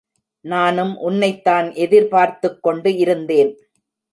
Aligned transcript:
நானும் 0.45 0.93
உன்னைத்தான் 0.97 1.67
எதிர் 1.75 2.07
பார்த்துக்கொண்டு 2.07 2.91
இருந்தேன். 2.97 3.51